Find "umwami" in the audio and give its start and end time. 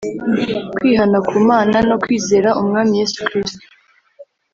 2.61-2.91